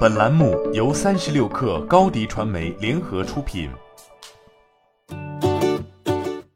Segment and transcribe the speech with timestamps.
[0.00, 3.70] 本栏目由三十六氪高低传媒联合出品。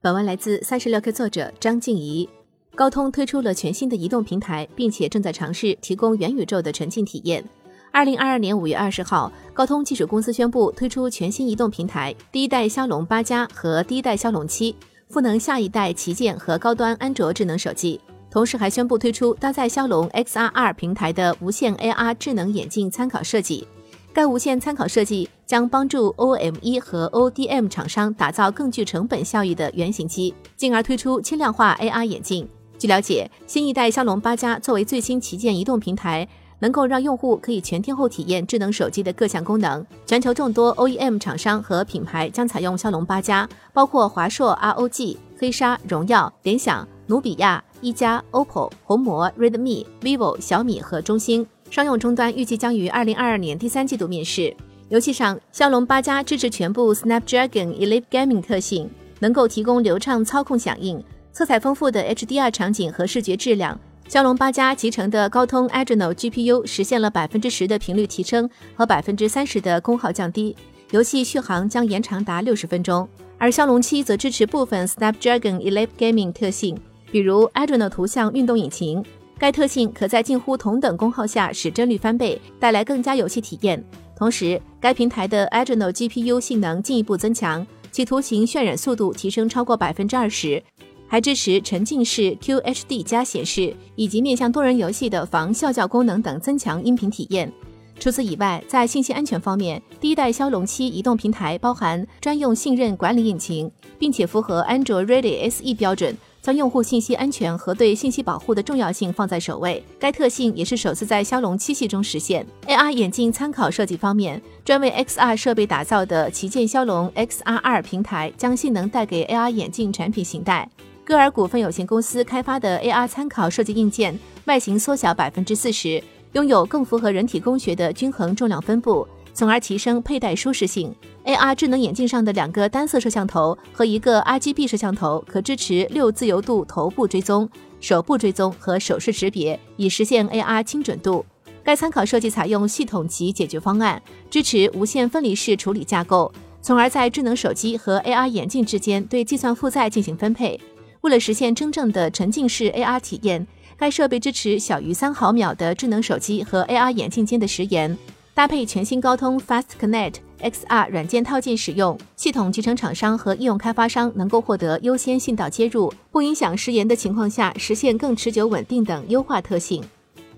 [0.00, 2.28] 本文来自三十六氪作者张静怡。
[2.74, 7.44] 高通推出了全新的移动平台，并且正在尝试提供元宇宙的沉浸体验。
[7.92, 14.74] 二零二二年五月二十号，高通技术公司宣布推出全新移动平台——第一代骁龙八加和第一代骁龙七，
[15.08, 18.00] 赋能下一代旗舰和高端安卓智能手机。
[18.30, 23.66] 同时还宣布推出搭载骁龙 XR2 平台的无线 AR 智能眼镜参考设计。
[24.12, 32.48] 该无线参考设计将帮助 OME 和 ODM 厂商打造更具成本效益的原型机，进而推出轻量化 AR 眼镜。
[32.78, 36.26] 据了解，新一代骁龙八加作为最新旗舰移动平台，
[36.58, 39.84] 能够让用户可以全天候体验智能手机的各项功能。
[40.06, 47.62] 全球众多 OEM 厂商和品牌将采用骁龙八加，包括华硕、ROG、黑鲨、荣耀、联想、努比亚。
[47.80, 54.54] 一加、OPPO、红魔、Redmi、vivo、小米和中兴商用终端预计将于二零二二年第三季度面世。
[54.90, 63.80] 游戏上，骁龙八加支持全部 Snapdragon Elite Gaming 特性，能够提供流畅操控响应、色彩丰富的 HDR 场景和视觉质量。
[64.06, 70.54] 骁龙八加集成的高通 Adreno GPU 实现了百分之十的频率提升和百分之三十的功耗降低，
[70.90, 73.08] 游戏续航将延长达六十分钟。
[73.38, 76.76] 而骁龙七则支持部分 Snapdragon Elite Gaming 特性。
[77.10, 79.04] 比如 Adreno 图像运动引擎，
[79.38, 83.82] 该特性可在近乎同等功耗下使帧率翻倍，带来更佳游戏体验。
[84.16, 90.62] 同时，该平台的 Adreno GPU 性能进一步增强，其图形渲染速度提升超过百分之二十，
[91.08, 97.50] 还支持沉浸式 QHD 加显示以及面向多人游戏的防啸叫功能等增强音频体验。
[97.98, 106.16] 除此以外，在信息安全方面，第一代骁龙七移动平台包含专用信任管理引擎，并且符合 Android Ready SE 标准。
[106.42, 109.82] 将用户信息安全和对信息保护的重要性放在首位。
[109.98, 112.46] 该特性也是首次在骁龙七系中实现。
[112.66, 120.68] AR 眼镜参考设计方面，专为 XR 设备打造的旗舰骁龙 XR2 平台将性能带给 AR 眼镜产品形态。
[121.04, 129.06] 歌尔股份有限公司开发的 AR 参考设计硬件，外形缩小百分之四十，拥有更符合人体工学的均衡重量分布。
[129.32, 130.92] 从而提升佩戴舒适性。
[131.24, 137.48] AR 智能眼镜上的两个单色摄像头和一个 RGB 摄像头可支持六自由度头部追踪、
[137.78, 141.24] 手部追踪和手势识别，以实现 AR 精准度。
[141.62, 146.32] 该参考设计采用系统级解决方案，支持无线分离式处理架构，
[146.62, 150.58] 从而在智能手机和 AR 眼镜之间对计算负载进行分配。
[151.02, 157.96] 为了实现真正的沉浸式 AR 体验，该设备支持小于三毫秒的智能手机和 AR 眼镜间的时延。
[158.32, 169.82] 搭配全新高通 Fast Connect XR 软件套件使用，系统集成厂商和应用开发商能够获得优先信道接入，不影响时延的情况下实现更持久稳定等优化特性。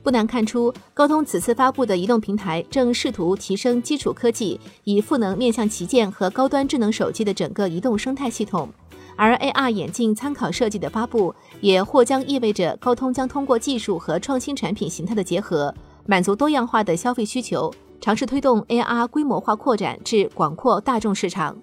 [0.03, 8.69] 不难看出，高通此次发布的移动平台正试图提升基础科技，以赋能面向旗舰和高端智能手机的整个移动生态系统。
[9.15, 15.73] 而 AR 眼镜参考设计的发布，也或将意味着高通将通过技术和创新产品形态的结合。
[16.07, 21.57] 满足多样化的消费需求，尝试推动 AR 规模化扩展至广阔大众市场。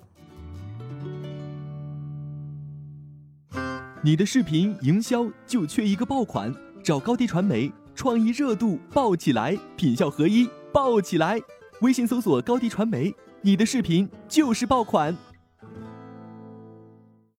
[4.01, 11.37] 你的视频营销就缺一个爆款，找高低传媒，创意热度爆起来，品效合一爆起来。
[11.81, 15.13] 微信搜索高低传媒，你的视频就是爆款。